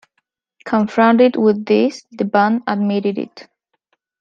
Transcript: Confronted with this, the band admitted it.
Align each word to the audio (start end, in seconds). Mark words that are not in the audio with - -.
Confronted 0.65 1.35
with 1.35 1.63
this, 1.63 2.01
the 2.09 2.25
band 2.25 2.63
admitted 2.65 3.19
it. 3.19 3.47